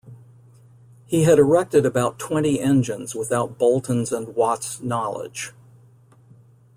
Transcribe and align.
He 1.05 1.25
had 1.25 1.37
erected 1.37 1.85
about 1.85 2.17
twenty 2.17 2.59
engines 2.59 3.13
without 3.13 3.59
Boulton's 3.59 4.11
and 4.11 4.29
Watts' 4.33 4.81
knowledge. 4.81 5.53